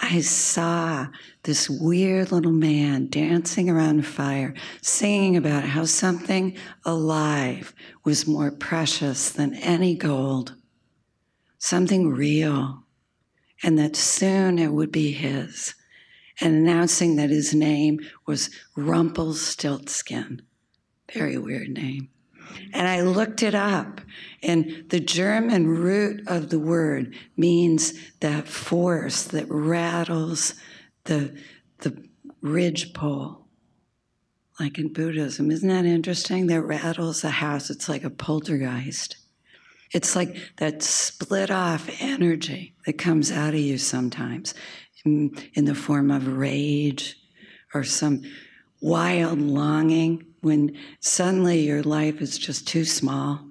I 0.00 0.20
saw 0.20 1.08
this 1.42 1.70
weird 1.70 2.32
little 2.32 2.52
man 2.52 3.08
dancing 3.08 3.70
around 3.70 4.00
a 4.00 4.02
fire, 4.02 4.54
singing 4.82 5.36
about 5.36 5.64
how 5.64 5.84
something 5.84 6.56
alive 6.84 7.74
was 8.04 8.26
more 8.26 8.50
precious 8.50 9.30
than 9.30 9.54
any 9.54 9.94
gold, 9.94 10.54
something 11.58 12.08
real, 12.10 12.84
and 13.62 13.78
that 13.78 13.96
soon 13.96 14.58
it 14.58 14.72
would 14.72 14.92
be 14.92 15.12
his, 15.12 15.74
and 16.40 16.54
announcing 16.54 17.16
that 17.16 17.30
his 17.30 17.54
name 17.54 17.98
was 18.26 18.50
Rumpelstiltskin. 18.76 20.42
Very 21.12 21.38
weird 21.38 21.70
name. 21.70 22.10
And 22.72 22.88
I 22.88 23.02
looked 23.02 23.42
it 23.42 23.54
up, 23.54 24.00
and 24.42 24.84
the 24.88 25.00
German 25.00 25.66
root 25.68 26.26
of 26.26 26.50
the 26.50 26.58
word 26.58 27.14
means 27.36 27.94
that 28.20 28.46
force 28.48 29.22
that 29.24 29.46
rattles 29.48 30.54
the, 31.04 31.36
the 31.78 32.08
ridgepole, 32.42 33.46
like 34.60 34.78
in 34.78 34.92
Buddhism. 34.92 35.50
Isn't 35.50 35.68
that 35.68 35.84
interesting? 35.84 36.46
That 36.46 36.62
rattles 36.62 37.24
a 37.24 37.30
house. 37.30 37.70
It's 37.70 37.88
like 37.88 38.04
a 38.04 38.10
poltergeist. 38.10 39.16
It's 39.92 40.16
like 40.16 40.36
that 40.56 40.82
split 40.82 41.50
off 41.50 41.88
energy 42.00 42.74
that 42.84 42.98
comes 42.98 43.30
out 43.30 43.54
of 43.54 43.60
you 43.60 43.78
sometimes 43.78 44.54
in, 45.04 45.36
in 45.54 45.64
the 45.64 45.74
form 45.74 46.10
of 46.10 46.36
rage 46.36 47.16
or 47.72 47.84
some 47.84 48.22
wild 48.80 49.40
longing 49.40 50.26
when 50.46 50.76
suddenly 51.00 51.66
your 51.66 51.82
life 51.82 52.22
is 52.22 52.38
just 52.38 52.68
too 52.68 52.84
small 52.84 53.44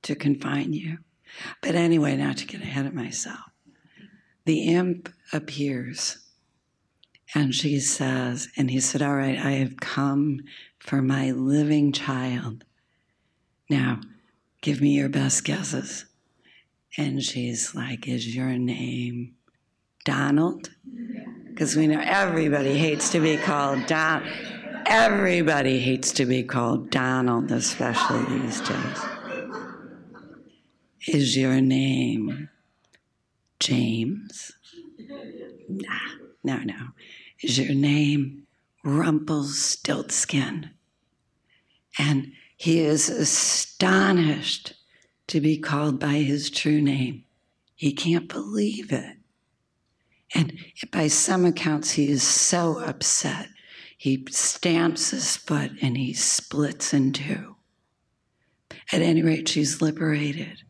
to 0.00 0.14
confine 0.14 0.72
you. 0.72 0.96
But 1.60 1.74
anyway, 1.74 2.16
not 2.16 2.38
to 2.38 2.46
get 2.46 2.62
ahead 2.62 2.86
of 2.86 2.94
myself, 2.94 3.50
the 4.46 4.62
imp 4.62 5.10
appears 5.30 6.18
and 7.34 7.54
she 7.54 7.78
says, 7.78 8.48
and 8.56 8.70
he 8.70 8.80
said, 8.80 9.02
All 9.02 9.14
right, 9.14 9.38
I 9.38 9.52
have 9.52 9.76
come 9.76 10.40
for 10.78 11.02
my 11.02 11.32
living 11.32 11.92
child. 11.92 12.64
Now, 13.68 14.00
give 14.62 14.80
me 14.80 14.96
your 14.96 15.10
best 15.10 15.44
guesses. 15.44 16.06
And 16.96 17.22
she's 17.22 17.74
like, 17.74 18.08
Is 18.08 18.34
your 18.34 18.56
name 18.56 19.34
Donald? 20.06 20.70
Because 21.50 21.76
we 21.76 21.86
know 21.86 22.00
everybody 22.02 22.76
hates 22.78 23.10
to 23.10 23.20
be 23.20 23.36
called 23.36 23.86
Donald. 23.86 24.32
Everybody 24.92 25.78
hates 25.78 26.10
to 26.14 26.26
be 26.26 26.42
called 26.42 26.90
Donald, 26.90 27.52
especially 27.52 28.24
these 28.24 28.60
days. 28.60 28.98
Is 31.06 31.36
your 31.36 31.60
name 31.60 32.48
James? 33.60 34.50
Nah, 35.68 35.94
no, 36.42 36.56
no. 36.64 36.88
Is 37.40 37.56
your 37.56 37.72
name 37.72 38.48
Rumpelstiltskin? 38.82 40.70
And 41.96 42.32
he 42.56 42.80
is 42.80 43.08
astonished 43.08 44.74
to 45.28 45.40
be 45.40 45.56
called 45.56 46.00
by 46.00 46.14
his 46.14 46.50
true 46.50 46.80
name. 46.80 47.22
He 47.76 47.92
can't 47.92 48.28
believe 48.28 48.90
it. 48.90 49.18
And 50.34 50.58
by 50.90 51.06
some 51.06 51.44
accounts, 51.44 51.92
he 51.92 52.08
is 52.08 52.24
so 52.24 52.80
upset 52.80 53.50
he 54.00 54.24
stamps 54.30 55.10
his 55.10 55.36
foot 55.36 55.72
and 55.82 55.94
he 55.94 56.14
splits 56.14 56.94
in 56.94 57.12
two. 57.12 57.56
At 58.90 59.02
any 59.02 59.22
rate, 59.22 59.46
she's 59.46 59.82
liberated. 59.82 60.62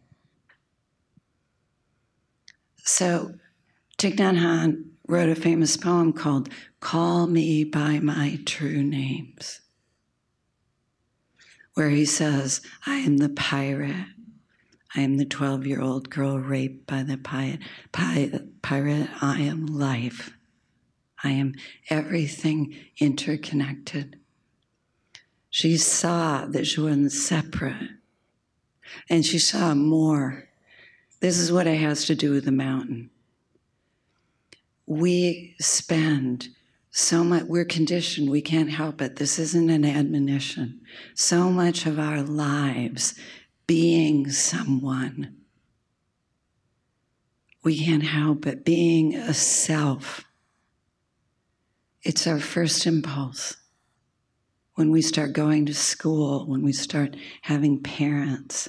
So, 2.78 3.34
Thich 3.98 4.16
Nhat 4.16 4.36
Hanh 4.36 4.82
wrote 5.06 5.28
a 5.28 5.36
famous 5.36 5.76
poem 5.76 6.12
called 6.12 6.48
Call 6.80 7.28
Me 7.28 7.62
By 7.62 8.00
My 8.00 8.40
True 8.46 8.82
Names, 8.82 9.60
where 11.74 11.90
he 11.90 12.06
says, 12.06 12.60
I 12.84 12.96
am 12.96 13.18
the 13.18 13.28
pirate. 13.28 14.08
I 14.96 15.02
am 15.02 15.18
the 15.18 15.24
12 15.24 15.68
year 15.68 15.80
old 15.80 16.10
girl 16.10 16.40
raped 16.40 16.88
by 16.88 17.04
the 17.04 17.16
pirate. 17.16 17.60
I 19.22 19.40
am 19.40 19.66
life. 19.66 20.32
I 21.22 21.30
am 21.30 21.54
everything 21.88 22.74
interconnected. 22.98 24.18
She 25.50 25.76
saw 25.76 26.46
that 26.46 26.66
she 26.66 26.80
wasn't 26.80 27.12
separate, 27.12 27.90
and 29.08 29.26
she 29.26 29.38
saw 29.38 29.74
more. 29.74 30.48
This 31.20 31.38
is 31.38 31.52
what 31.52 31.66
it 31.66 31.78
has 31.80 32.06
to 32.06 32.14
do 32.14 32.32
with 32.32 32.44
the 32.44 32.52
mountain. 32.52 33.10
We 34.86 35.56
spend 35.60 36.48
so 36.90 37.22
much, 37.22 37.44
we're 37.44 37.64
conditioned, 37.64 38.30
we 38.30 38.40
can't 38.40 38.70
help 38.70 39.00
it. 39.00 39.16
This 39.16 39.38
isn't 39.38 39.70
an 39.70 39.84
admonition. 39.84 40.80
So 41.14 41.50
much 41.50 41.86
of 41.86 41.98
our 41.98 42.22
lives 42.22 43.14
being 43.66 44.30
someone. 44.30 45.36
We 47.62 47.84
can't 47.84 48.02
help 48.02 48.46
it, 48.46 48.64
being 48.64 49.14
a 49.14 49.34
self 49.34 50.24
it's 52.02 52.26
our 52.26 52.40
first 52.40 52.86
impulse. 52.86 53.56
When 54.74 54.90
we 54.90 55.02
start 55.02 55.32
going 55.34 55.66
to 55.66 55.74
school, 55.74 56.46
when 56.46 56.62
we 56.62 56.72
start 56.72 57.16
having 57.42 57.82
parents, 57.82 58.68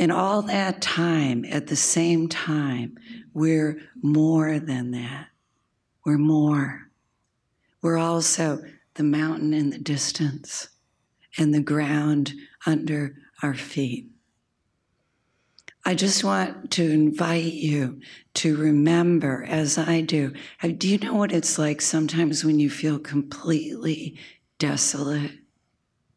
And 0.00 0.10
all 0.10 0.40
that 0.40 0.80
time, 0.80 1.44
at 1.44 1.66
the 1.66 1.76
same 1.76 2.26
time, 2.26 2.96
we're 3.34 3.82
more 4.00 4.58
than 4.58 4.92
that. 4.92 5.26
We're 6.06 6.16
more. 6.16 6.88
We're 7.82 7.98
also 7.98 8.62
the 8.94 9.02
mountain 9.02 9.52
in 9.52 9.68
the 9.68 9.78
distance 9.78 10.70
and 11.36 11.52
the 11.52 11.60
ground 11.60 12.32
under 12.64 13.14
our 13.42 13.52
feet. 13.52 14.09
I 15.84 15.94
just 15.94 16.22
want 16.22 16.70
to 16.72 16.90
invite 16.90 17.54
you 17.54 18.00
to 18.34 18.56
remember, 18.56 19.44
as 19.48 19.78
I 19.78 20.02
do. 20.02 20.34
Do 20.62 20.88
you 20.88 20.98
know 20.98 21.14
what 21.14 21.32
it's 21.32 21.58
like 21.58 21.80
sometimes 21.80 22.44
when 22.44 22.58
you 22.58 22.68
feel 22.68 22.98
completely 22.98 24.18
desolate? 24.58 25.32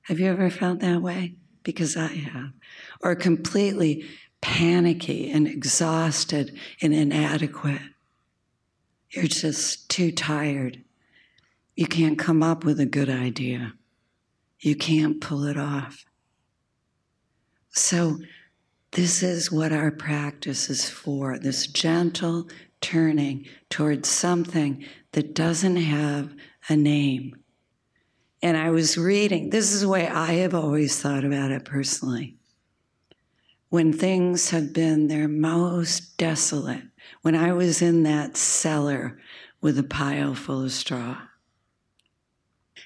Have 0.04 0.20
you 0.20 0.28
ever 0.28 0.50
felt 0.50 0.80
that 0.80 1.02
way? 1.02 1.36
Because 1.64 1.96
I 1.96 2.08
have. 2.08 2.52
Or 3.02 3.16
completely 3.16 4.06
panicky 4.42 5.32
and 5.32 5.48
exhausted 5.48 6.58
and 6.82 6.94
inadequate. 6.94 7.82
You're 9.12 9.28
just 9.28 9.90
too 9.90 10.12
tired. 10.12 10.84
You 11.76 11.88
can't 11.88 12.20
come 12.20 12.44
up 12.44 12.66
with 12.66 12.82
a 12.82 12.86
good 12.86 13.10
idea. 13.10 13.74
You 14.60 14.76
can't 14.76 15.22
pull 15.22 15.46
it 15.46 15.58
off. 15.58 16.06
So, 17.70 18.20
this 18.94 19.24
is 19.24 19.52
what 19.52 19.72
our 19.72 19.90
practice 19.90 20.70
is 20.70 20.88
for 20.88 21.40
this 21.40 21.66
gentle 21.66 22.48
turning 22.80 23.48
towards 23.70 24.08
something 24.08 24.86
that 25.14 25.34
doesn't 25.34 25.78
have 25.78 26.32
a 26.70 26.76
name. 26.76 27.36
And 28.44 28.56
I 28.56 28.70
was 28.70 28.98
reading, 28.98 29.50
this 29.50 29.74
is 29.74 29.82
the 29.82 29.90
way 29.90 30.08
I 30.08 30.34
have 30.34 30.54
always 30.54 31.00
thought 31.02 31.26
about 31.26 31.50
it 31.50 31.66
personally. 31.66 32.36
When 33.70 33.94
things 33.94 34.52
have 34.52 34.74
been 34.74 35.08
their 35.08 35.28
most 35.28 36.16
desolate, 36.18 36.84
when 37.24 37.36
I 37.36 37.52
was 37.54 37.82
in 37.82 38.04
that 38.04 38.38
cellar 38.38 39.18
with 39.60 39.80
a 39.80 39.84
pile 39.84 40.36
full 40.36 40.66
of 40.66 40.72
straw, 40.72 41.18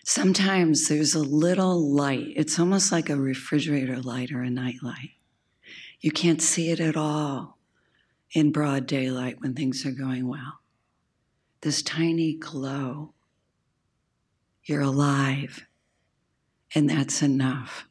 sometimes 0.06 0.88
there's 0.88 1.16
a 1.16 1.20
little 1.20 1.94
light. 1.94 2.32
It's 2.38 2.58
almost 2.58 2.94
like 2.94 3.10
a 3.10 3.18
refrigerator 3.18 4.00
light 4.00 4.32
or 4.32 4.42
a 4.42 4.50
night 4.50 4.82
light 4.82 5.17
you 6.00 6.12
can't 6.12 6.42
see 6.42 6.70
it 6.70 6.80
at 6.80 6.96
all 6.96 7.58
in 8.32 8.52
broad 8.52 8.86
daylight 8.86 9.42
when 9.42 9.54
things 9.54 9.86
are 9.86 9.92
going 9.92 10.28
well. 10.28 10.60
This 11.62 11.82
tiny 11.82 12.34
glow. 12.34 13.14
You're 14.64 14.82
alive, 14.82 15.66
and 16.76 16.90
that's 16.90 17.22
enough. 17.22 17.88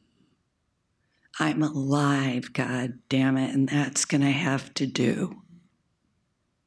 I'm 1.39 1.61
alive, 1.63 2.53
God 2.53 2.99
damn 3.09 3.37
it, 3.37 3.53
and 3.53 3.67
that's 3.67 4.05
going 4.05 4.21
to 4.21 4.31
have 4.31 4.73
to 4.75 4.85
do. 4.85 5.41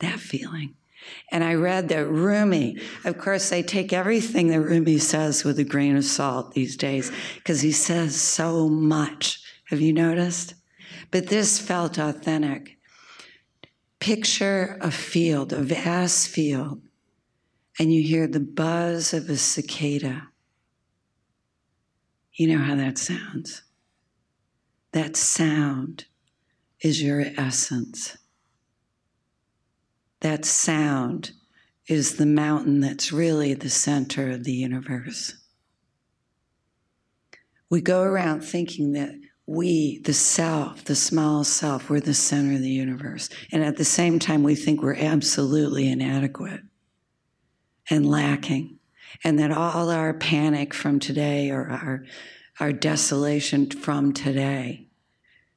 That 0.00 0.18
feeling. 0.18 0.74
And 1.30 1.42
I 1.42 1.54
read 1.54 1.88
that 1.88 2.06
Rumi, 2.06 2.76
of 3.04 3.18
course, 3.18 3.48
they 3.48 3.62
take 3.62 3.92
everything 3.92 4.48
that 4.48 4.60
Rumi 4.60 4.98
says 4.98 5.44
with 5.44 5.58
a 5.58 5.64
grain 5.64 5.96
of 5.96 6.04
salt 6.04 6.52
these 6.52 6.76
days 6.76 7.10
because 7.36 7.62
he 7.62 7.72
says 7.72 8.20
so 8.20 8.68
much. 8.68 9.42
Have 9.66 9.80
you 9.80 9.92
noticed? 9.92 10.54
But 11.10 11.28
this 11.28 11.58
felt 11.58 11.98
authentic. 11.98 12.78
Picture 13.98 14.78
a 14.80 14.90
field, 14.90 15.52
a 15.52 15.62
vast 15.62 16.28
field, 16.28 16.82
and 17.78 17.92
you 17.92 18.02
hear 18.02 18.26
the 18.26 18.40
buzz 18.40 19.12
of 19.12 19.28
a 19.28 19.36
cicada. 19.36 20.28
You 22.32 22.48
know 22.48 22.64
how 22.64 22.76
that 22.76 22.96
sounds. 22.96 23.62
That 24.92 25.16
sound 25.16 26.06
is 26.80 27.02
your 27.02 27.24
essence. 27.36 28.16
That 30.20 30.44
sound 30.44 31.32
is 31.86 32.16
the 32.16 32.26
mountain 32.26 32.80
that's 32.80 33.12
really 33.12 33.54
the 33.54 33.70
center 33.70 34.30
of 34.30 34.44
the 34.44 34.52
universe. 34.52 35.34
We 37.68 37.80
go 37.80 38.02
around 38.02 38.42
thinking 38.42 38.92
that 38.92 39.14
we, 39.50 39.98
the 40.04 40.14
self, 40.14 40.84
the 40.84 40.94
small 40.94 41.42
self, 41.42 41.90
we're 41.90 41.98
the 41.98 42.14
center 42.14 42.54
of 42.54 42.60
the 42.60 42.70
universe. 42.70 43.28
And 43.50 43.64
at 43.64 43.78
the 43.78 43.84
same 43.84 44.20
time, 44.20 44.44
we 44.44 44.54
think 44.54 44.80
we're 44.80 44.94
absolutely 44.94 45.90
inadequate 45.90 46.60
and 47.90 48.08
lacking. 48.08 48.78
And 49.24 49.40
that 49.40 49.50
all 49.50 49.90
our 49.90 50.14
panic 50.14 50.72
from 50.72 51.00
today 51.00 51.50
or 51.50 51.68
our, 51.68 52.04
our 52.60 52.72
desolation 52.72 53.68
from 53.68 54.12
today, 54.12 54.86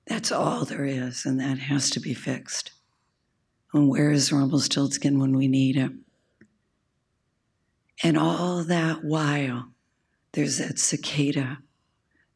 that's 0.07 0.31
all 0.31 0.65
there 0.65 0.85
is. 0.85 1.23
And 1.23 1.39
that 1.39 1.59
has 1.59 1.91
to 1.91 1.99
be 1.99 2.15
fixed. 2.15 2.71
And 3.75 3.87
where 3.87 4.09
is 4.09 4.33
Rumpelstiltskin 4.33 5.19
when 5.19 5.37
we 5.37 5.47
need 5.47 5.75
him? 5.75 6.03
And 8.01 8.17
all 8.17 8.63
that 8.63 9.03
while, 9.03 9.67
there's 10.31 10.57
that 10.57 10.79
cicada 10.79 11.59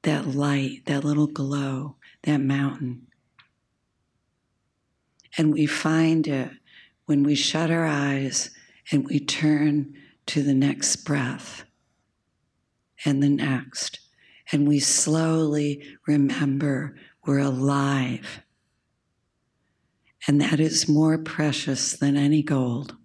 that 0.04 0.28
light, 0.28 0.84
that 0.86 1.04
little 1.04 1.28
glow, 1.28 1.96
that 2.24 2.40
mountain. 2.40 3.08
And 5.38 5.54
we 5.54 5.66
find 5.66 6.28
it 6.28 6.52
when 7.06 7.24
we 7.24 7.36
shut 7.36 7.72
our 7.72 7.86
eyes 7.86 8.50
and 8.92 9.06
we 9.06 9.20
turn 9.20 9.94
to 10.28 10.44
the 10.44 10.54
next 10.54 10.98
breath 10.98 11.64
and 13.06 13.22
the 13.22 13.30
next. 13.30 14.00
And 14.52 14.68
we 14.68 14.80
slowly 14.80 15.84
remember 16.06 16.98
we're 17.26 17.40
alive. 17.40 18.42
And 20.28 20.42
that 20.42 20.60
is 20.60 20.90
more 20.90 21.18
precious 21.18 21.94
than 21.94 22.18
any 22.18 22.44
gold. 22.44 22.97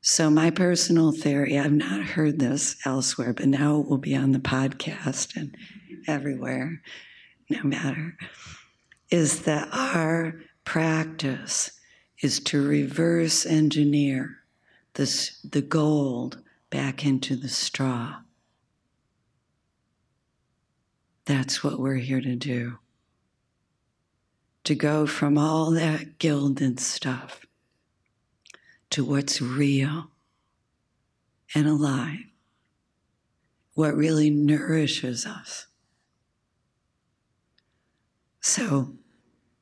So, 0.00 0.30
my 0.30 0.50
personal 0.50 1.10
theory, 1.10 1.58
I've 1.58 1.72
not 1.72 2.02
heard 2.02 2.38
this 2.38 2.76
elsewhere, 2.86 3.32
but 3.32 3.46
now 3.46 3.80
it 3.80 3.88
will 3.88 3.98
be 3.98 4.14
on 4.14 4.32
the 4.32 4.38
podcast 4.38 5.36
and 5.36 5.56
everywhere, 6.06 6.80
no 7.50 7.62
matter, 7.64 8.16
is 9.10 9.42
that 9.42 9.68
our 9.72 10.40
practice 10.64 11.72
is 12.22 12.38
to 12.40 12.66
reverse 12.66 13.44
engineer 13.44 14.38
this, 14.94 15.40
the 15.42 15.62
gold 15.62 16.42
back 16.70 17.04
into 17.04 17.34
the 17.34 17.48
straw. 17.48 18.16
That's 21.24 21.62
what 21.64 21.78
we're 21.78 21.96
here 21.96 22.20
to 22.20 22.36
do. 22.36 22.78
To 24.64 24.74
go 24.74 25.06
from 25.06 25.38
all 25.38 25.70
that 25.72 26.18
gilded 26.18 26.78
stuff 26.78 27.47
to 28.90 29.04
what's 29.04 29.40
real 29.40 30.10
and 31.54 31.66
alive, 31.66 32.18
what 33.74 33.94
really 33.94 34.30
nourishes 34.30 35.26
us. 35.26 35.66
So 38.40 38.94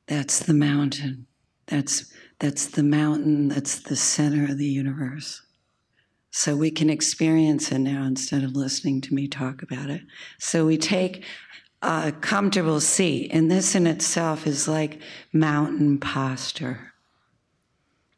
that's 0.07 0.39
the 0.39 0.53
mountain. 0.53 1.27
That's, 1.67 2.11
that's 2.39 2.67
the 2.67 2.83
mountain 2.83 3.49
that's 3.49 3.79
the 3.79 3.95
center 3.95 4.51
of 4.51 4.57
the 4.57 4.65
universe. 4.65 5.41
So 6.31 6.55
we 6.55 6.71
can 6.71 6.89
experience 6.89 7.71
it 7.71 7.79
now 7.79 8.03
instead 8.03 8.43
of 8.43 8.55
listening 8.55 9.01
to 9.01 9.13
me 9.13 9.27
talk 9.27 9.63
about 9.63 9.89
it. 9.89 10.01
So 10.39 10.65
we 10.65 10.77
take 10.77 11.25
a 11.81 12.11
comfortable 12.11 12.79
seat, 12.79 13.31
and 13.31 13.49
this 13.49 13.75
in 13.75 13.87
itself 13.87 14.45
is 14.47 14.67
like 14.67 15.01
mountain 15.33 15.99
posture. 15.99 16.93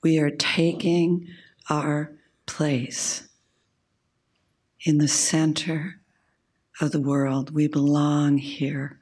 We 0.02 0.20
are 0.20 0.30
taking 0.30 1.28
our 1.70 2.16
place 2.46 3.28
in 4.86 4.98
the 4.98 5.08
center 5.08 6.00
of 6.82 6.92
the 6.92 7.02
world. 7.02 7.54
We 7.54 7.68
belong 7.68 8.38
here. 8.38 9.02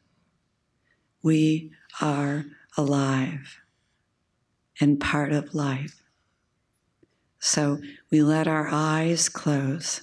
We 1.21 1.71
are 2.01 2.45
alive 2.77 3.59
and 4.79 4.99
part 4.99 5.31
of 5.31 5.53
life. 5.53 6.01
So 7.39 7.79
we 8.11 8.21
let 8.21 8.47
our 8.47 8.67
eyes 8.71 9.29
close. 9.29 10.01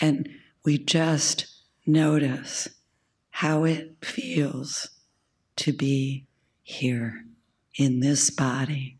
And 0.00 0.28
we 0.64 0.78
just 0.78 1.46
notice 1.86 2.68
how 3.30 3.64
it 3.64 3.96
feels 4.02 4.90
to 5.56 5.72
be 5.72 6.27
here 6.68 7.24
in 7.76 8.00
this 8.00 8.28
body. 8.28 8.98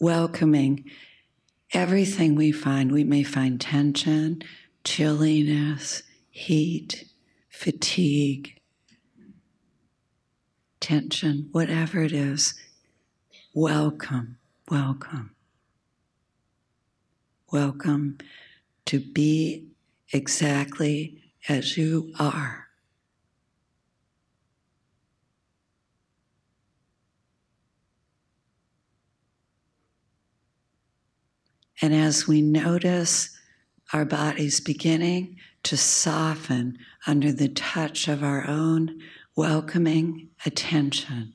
Welcoming 0.00 0.84
everything 1.74 2.36
we 2.36 2.52
find. 2.52 2.92
We 2.92 3.02
may 3.02 3.24
find 3.24 3.60
tension, 3.60 4.42
chilliness, 4.84 6.04
heat, 6.30 7.06
fatigue, 7.50 8.60
tension, 10.80 11.48
whatever 11.50 12.02
it 12.02 12.12
is. 12.12 12.54
Welcome, 13.52 14.38
welcome. 14.70 15.34
welcome 17.50 18.18
to 18.86 19.00
be 19.00 19.66
exactly 20.12 21.27
as 21.48 21.76
you 21.76 22.12
are. 22.18 22.68
And 31.80 31.94
as 31.94 32.26
we 32.26 32.42
notice 32.42 33.36
our 33.92 34.04
bodies 34.04 34.60
beginning 34.60 35.36
to 35.62 35.76
soften 35.76 36.78
under 37.06 37.32
the 37.32 37.48
touch 37.48 38.08
of 38.08 38.22
our 38.22 38.46
own 38.46 39.00
welcoming 39.36 40.30
attention, 40.44 41.34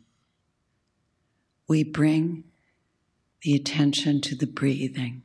we 1.67 1.83
bring 1.83 2.43
the 3.41 3.55
attention 3.55 4.21
to 4.21 4.35
the 4.35 4.47
breathing 4.47 5.23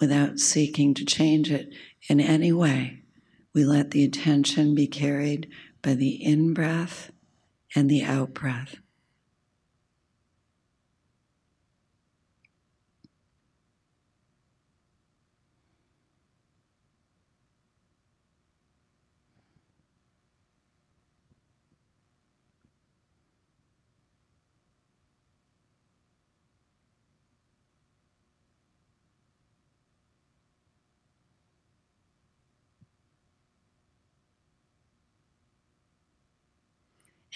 without 0.00 0.38
seeking 0.38 0.94
to 0.94 1.04
change 1.04 1.50
it 1.50 1.72
in 2.08 2.20
any 2.20 2.52
way. 2.52 3.02
We 3.54 3.64
let 3.64 3.90
the 3.90 4.04
attention 4.04 4.74
be 4.74 4.86
carried 4.86 5.48
by 5.82 5.94
the 5.94 6.10
in 6.10 6.54
breath 6.54 7.10
and 7.74 7.90
the 7.90 8.02
out 8.02 8.34
breath. 8.34 8.76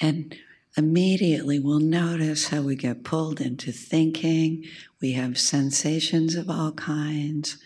And 0.05 0.37
immediately 0.77 1.59
we'll 1.59 1.81
notice 1.81 2.49
how 2.49 2.61
we 2.61 2.77
get 2.77 3.05
pulled 3.05 3.41
into 3.41 3.73
thinking. 3.73 4.63
We 5.01 5.13
have 5.13 5.39
sensations 5.39 6.35
of 6.35 6.51
all 6.51 6.73
kinds, 6.73 7.57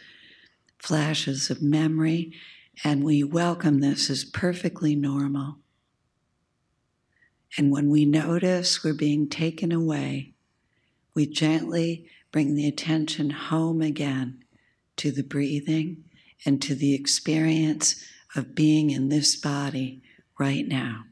flashes 0.79 1.51
of 1.51 1.61
memory, 1.61 2.33
and 2.85 3.03
we 3.03 3.25
welcome 3.25 3.81
this 3.81 4.09
as 4.09 4.25
perfectly 4.25 4.95
normal. 4.95 5.57
And 7.57 7.73
when 7.73 7.91
we 7.91 8.05
notice 8.05 8.85
we're 8.85 8.95
being 8.95 9.29
taken 9.29 9.73
away, 9.73 10.35
we 11.15 11.27
gently 11.27 12.07
bring 12.31 12.55
the 12.55 12.69
attention 12.69 13.31
home 13.31 13.83
again 13.83 14.45
to 14.99 15.11
the 15.11 15.25
breathing 15.25 16.05
and 16.47 16.63
to 16.63 16.77
the 16.77 16.95
experience 16.95 18.01
of 18.37 18.55
being 18.55 18.91
in 18.91 19.09
this 19.09 19.35
body 19.35 20.05
right 20.39 20.69
now. 20.69 21.03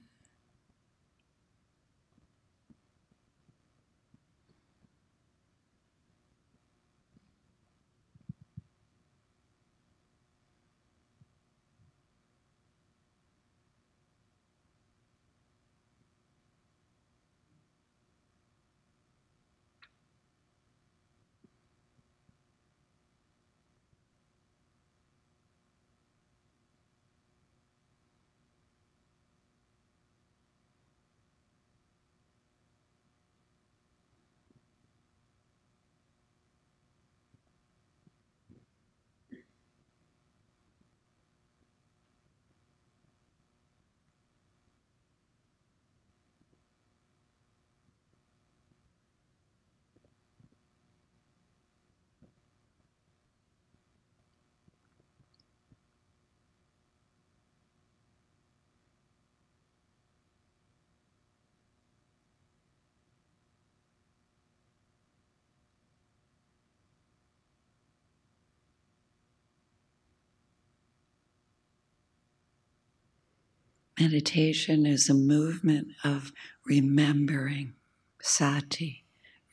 Meditation 73.99 74.85
is 74.85 75.09
a 75.09 75.15
movement 75.15 75.89
of 76.05 76.31
remembering 76.67 77.73
sati, 78.21 79.05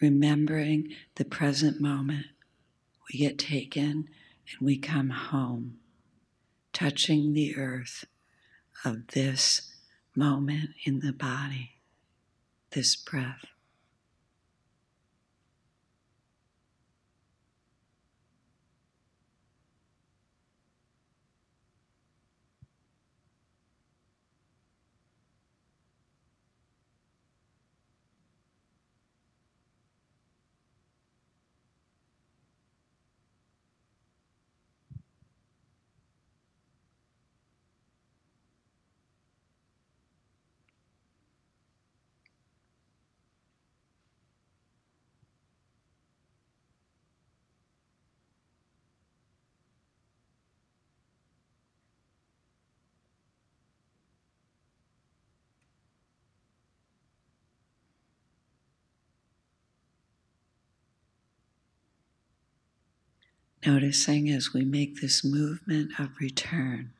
remembering 0.01 0.89
the 1.15 1.23
present 1.23 1.79
moment. 1.79 2.25
We 3.07 3.19
get 3.19 3.39
taken 3.39 4.09
and 4.51 4.59
we 4.59 4.77
come 4.77 5.11
home, 5.11 5.77
touching 6.73 7.31
the 7.31 7.55
earth 7.55 8.03
of 8.83 9.07
this 9.07 9.73
moment 10.13 10.71
in 10.83 10.99
the 10.99 11.13
body, 11.13 11.77
this 12.71 12.97
breath. 12.97 13.45
Noticing 63.65 64.29
as 64.29 64.51
we 64.53 64.65
make 64.65 64.99
this 64.99 65.23
movement 65.23 65.97
of 65.97 66.09
return, 66.19 66.91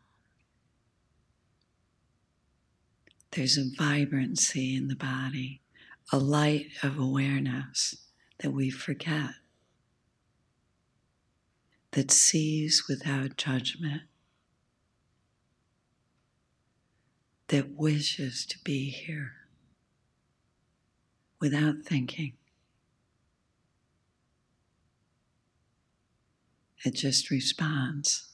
there's 3.31 3.57
a 3.57 3.65
vibrancy 3.77 4.73
in 4.75 4.87
the 4.87 4.95
body, 4.95 5.59
a 6.11 6.17
light 6.17 6.67
of 6.81 6.97
awareness 6.97 7.95
that 8.39 8.51
we 8.51 8.69
forget, 8.69 9.31
that 11.91 12.11
sees 12.11 12.85
without 12.87 13.35
judgment, 13.35 14.03
that 17.49 17.71
wishes 17.75 18.45
to 18.45 18.57
be 18.63 18.89
here 18.89 19.33
without 21.41 21.83
thinking. 21.83 22.33
It 26.85 26.95
just 26.95 27.29
responds. 27.29 28.32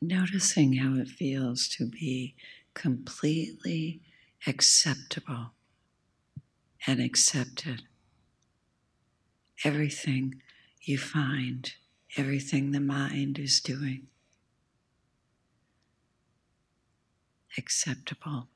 Noticing 0.00 0.74
how 0.74 1.00
it 1.00 1.08
feels 1.08 1.68
to 1.68 1.86
be 1.86 2.34
completely 2.74 4.00
acceptable 4.46 5.52
and 6.86 7.00
accepted. 7.00 7.82
Everything 9.64 10.40
you 10.82 10.98
find, 10.98 11.72
everything 12.16 12.70
the 12.70 12.80
mind 12.80 13.38
is 13.38 13.60
doing, 13.60 14.06
acceptable, 17.56 18.48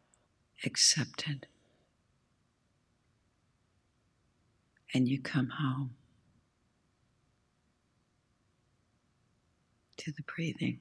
accepted. 0.65 1.47
And 4.95 5.09
you 5.09 5.21
come 5.21 5.49
home 5.49 5.97
to 9.97 10.13
the 10.13 10.23
breathing. 10.23 10.81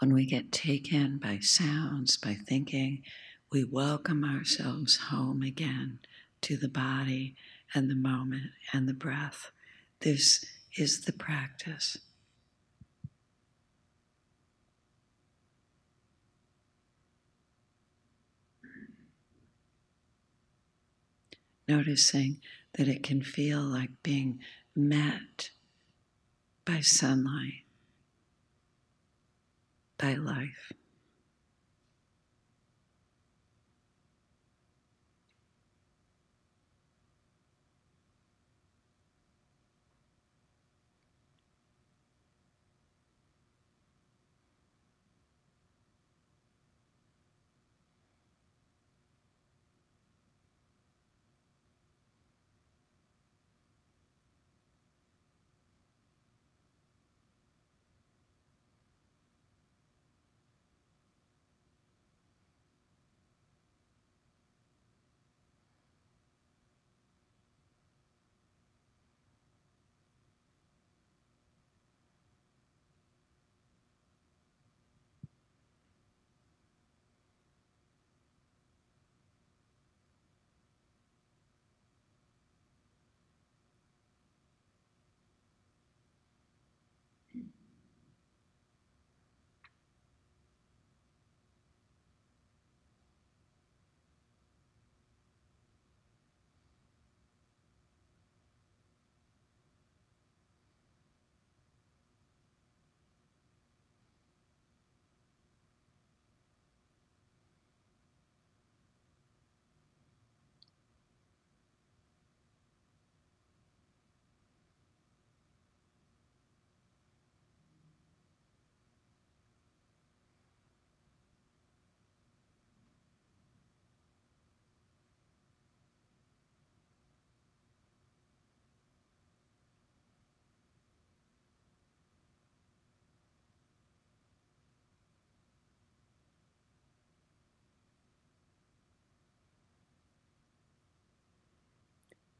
When 0.00 0.14
we 0.14 0.24
get 0.24 0.50
taken 0.50 1.18
by 1.18 1.38
sounds, 1.40 2.16
by 2.16 2.32
thinking, 2.32 3.02
we 3.52 3.64
welcome 3.64 4.24
ourselves 4.24 4.96
home 4.96 5.42
again 5.42 5.98
to 6.40 6.56
the 6.56 6.68
body 6.68 7.36
and 7.74 7.90
the 7.90 7.94
moment 7.94 8.50
and 8.72 8.88
the 8.88 8.94
breath. 8.94 9.50
This 10.00 10.42
is 10.78 11.02
the 11.02 11.12
practice. 11.12 11.98
Noticing 21.68 22.38
that 22.78 22.88
it 22.88 23.02
can 23.02 23.20
feel 23.20 23.60
like 23.60 24.02
being 24.02 24.40
met 24.74 25.50
by 26.64 26.80
sunlight 26.80 27.64
thy 30.00 30.14
life. 30.14 30.79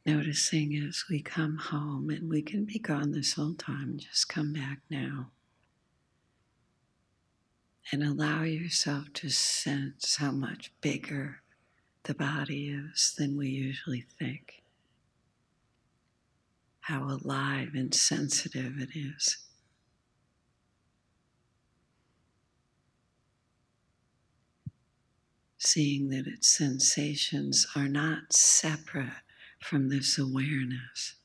Noticing 0.06 0.74
as 0.76 1.04
we 1.10 1.20
come 1.20 1.58
home, 1.58 2.08
and 2.08 2.30
we 2.30 2.40
can 2.40 2.64
be 2.64 2.78
gone 2.78 3.12
this 3.12 3.34
whole 3.34 3.54
time, 3.54 3.98
just 3.98 4.28
come 4.28 4.52
back 4.52 4.80
now. 4.88 5.30
And 7.92 8.02
allow 8.02 8.42
yourself 8.42 9.12
to 9.14 9.28
sense 9.28 10.16
how 10.16 10.30
much 10.30 10.72
bigger 10.80 11.42
the 12.04 12.14
body 12.14 12.68
is 12.68 13.14
than 13.16 13.36
we 13.36 13.48
usually 13.48 14.06
think. 14.18 14.62
How 16.80 17.04
alive 17.04 17.70
and 17.74 17.94
sensitive 17.94 18.78
it 18.78 18.90
is. 18.94 19.38
Seeing 25.58 26.08
that 26.08 26.26
its 26.26 26.48
sensations 26.48 27.66
are 27.76 27.88
not 27.88 28.32
separate 28.32 29.12
from 29.61 29.88
this 29.88 30.18
awareness. 30.18 31.19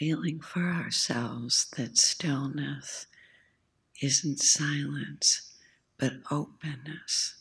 Feeling 0.00 0.40
for 0.40 0.62
ourselves 0.62 1.66
that 1.76 1.98
stillness 1.98 3.06
isn't 4.00 4.40
silence, 4.40 5.52
but 5.98 6.14
openness, 6.30 7.34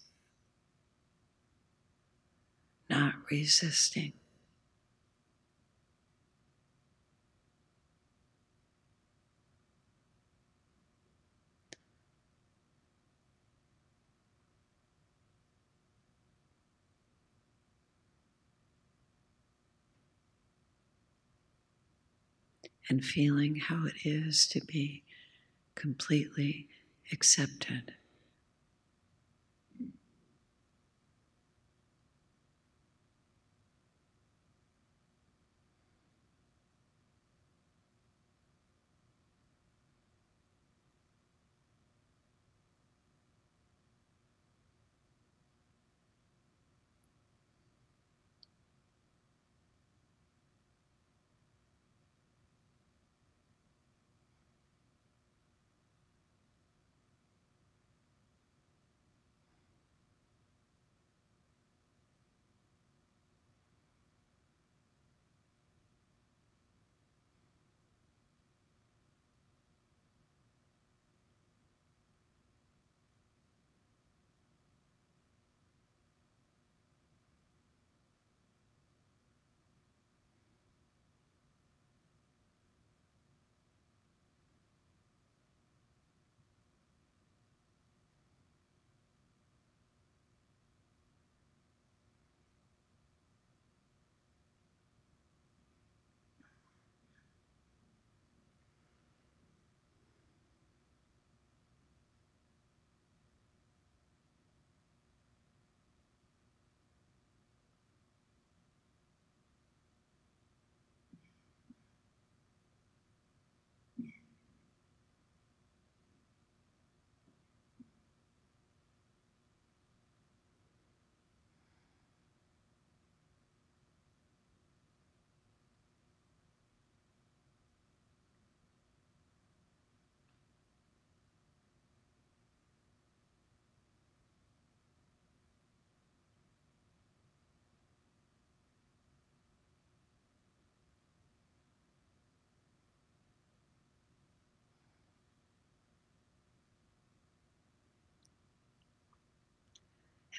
not 2.89 3.13
resisting. 3.31 4.18
And 22.89 23.05
feeling 23.05 23.55
how 23.55 23.85
it 23.85 23.95
is 24.03 24.47
to 24.47 24.61
be 24.61 25.03
completely 25.75 26.67
accepted. 27.11 27.93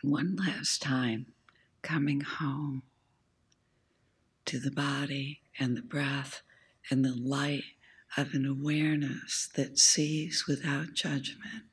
And 0.03 0.13
one 0.13 0.37
last 0.37 0.83
time, 0.83 1.27
coming 1.83 2.21
home 2.21 2.83
to 4.47 4.59
the 4.59 4.71
body 4.71 5.41
and 5.59 5.77
the 5.77 5.83
breath 5.83 6.43
and 6.91 7.05
the 7.05 7.15
light 7.15 7.65
of 8.17 8.35
an 8.35 8.47
awareness 8.47 9.49
that 9.55 9.79
sees 9.79 10.47
without 10.47 10.95
judgment. 10.95 11.70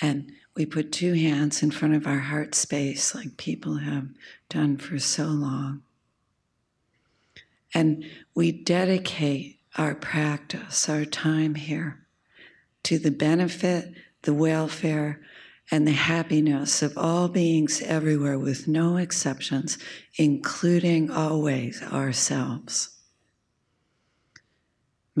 And 0.00 0.32
we 0.54 0.66
put 0.66 0.92
two 0.92 1.14
hands 1.14 1.62
in 1.62 1.70
front 1.70 1.94
of 1.94 2.06
our 2.06 2.18
heart 2.18 2.54
space, 2.54 3.14
like 3.14 3.36
people 3.36 3.78
have 3.78 4.08
done 4.48 4.76
for 4.76 4.98
so 4.98 5.26
long. 5.26 5.82
And 7.72 8.04
we 8.34 8.52
dedicate 8.52 9.58
our 9.76 9.94
practice, 9.94 10.88
our 10.88 11.04
time 11.04 11.54
here, 11.54 12.06
to 12.84 12.98
the 12.98 13.10
benefit, 13.10 13.94
the 14.22 14.34
welfare, 14.34 15.20
and 15.70 15.86
the 15.86 15.92
happiness 15.92 16.82
of 16.82 16.98
all 16.98 17.28
beings 17.28 17.80
everywhere 17.82 18.38
with 18.38 18.66
no 18.66 18.96
exceptions, 18.96 19.78
including 20.16 21.10
always 21.10 21.82
ourselves. 21.82 22.99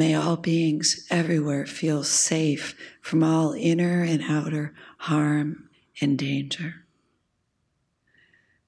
May 0.00 0.14
all 0.14 0.38
beings 0.38 1.06
everywhere 1.10 1.66
feel 1.66 2.04
safe 2.04 2.74
from 3.02 3.22
all 3.22 3.52
inner 3.52 4.02
and 4.02 4.22
outer 4.22 4.72
harm 4.96 5.68
and 6.00 6.18
danger. 6.18 6.86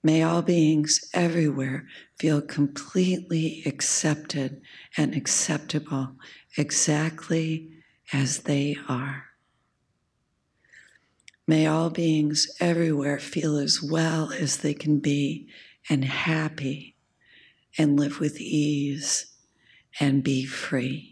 May 0.02 0.22
all 0.22 0.42
beings 0.42 1.08
everywhere 1.14 1.86
feel 2.18 2.42
completely 2.42 3.62
accepted 3.64 4.60
and 4.94 5.14
acceptable 5.14 6.16
exactly 6.58 7.70
as 8.12 8.40
they 8.40 8.76
are. 8.86 9.24
May 11.46 11.64
all 11.66 11.88
beings 11.88 12.54
everywhere 12.60 13.18
feel 13.18 13.56
as 13.56 13.82
well 13.82 14.30
as 14.34 14.58
they 14.58 14.74
can 14.74 14.98
be 14.98 15.48
and 15.88 16.04
happy 16.04 16.94
and 17.78 17.98
live 17.98 18.20
with 18.20 18.38
ease 18.38 19.32
and 19.98 20.22
be 20.22 20.44
free. 20.44 21.11